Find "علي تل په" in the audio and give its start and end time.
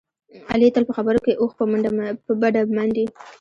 0.51-0.93